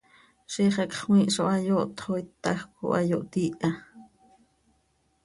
Ziix 0.51 0.77
hacx 0.81 0.95
cmiih 1.01 1.29
zo 1.35 1.43
hayooht 1.51 1.91
xo 2.05 2.11
ítajc 2.23 2.61
coi 2.75 2.85
oo 2.87 2.95
hayooht 2.97 3.33
iiha. 3.43 3.71